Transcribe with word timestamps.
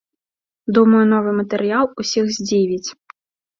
Думаю, 0.77 1.01
новы 1.11 1.31
матэрыял 1.41 1.85
усіх 2.05 2.25
здзівіць. 2.41 2.85